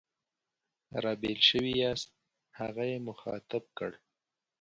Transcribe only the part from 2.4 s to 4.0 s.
هغه یې مخاطب کړ.